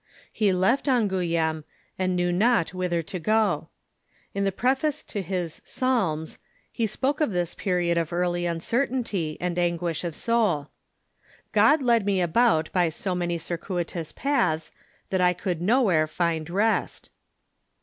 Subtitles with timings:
[0.31, 1.63] He left Angouleme,
[1.99, 3.69] and knew not whither to go.
[4.33, 6.39] In the preface to his" Psalms"
[6.71, 10.69] he spoke of this period of earl}^ uncertainty and anguish of soul:"
[11.51, 14.71] God led me about by so many circui tous paths
[15.11, 17.11] that I could nowhere find rest."